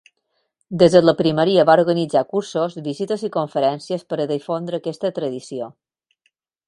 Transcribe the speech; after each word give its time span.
Des 0.83 0.93
de 0.95 1.01
la 1.03 1.13
primeria 1.17 1.65
va 1.69 1.75
organitzar 1.81 2.23
cursos, 2.31 2.77
visites 2.87 3.27
i 3.27 3.31
conferències 3.37 4.07
per 4.15 4.19
a 4.25 4.27
difondre 4.33 4.81
aquesta 4.83 5.13
tradició. 5.21 5.69